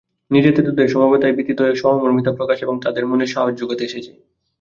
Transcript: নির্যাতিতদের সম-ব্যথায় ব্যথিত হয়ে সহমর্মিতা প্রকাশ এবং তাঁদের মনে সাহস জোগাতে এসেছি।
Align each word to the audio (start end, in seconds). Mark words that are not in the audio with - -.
নির্যাতিতদের 0.31 0.87
সম-ব্যথায় 0.87 1.35
ব্যথিত 1.37 1.57
হয়ে 1.61 1.75
সহমর্মিতা 1.75 2.31
প্রকাশ 2.37 2.57
এবং 2.61 2.75
তাঁদের 2.83 3.05
মনে 3.07 3.25
সাহস 3.27 3.53
জোগাতে 3.59 3.83
এসেছি। 3.85 4.11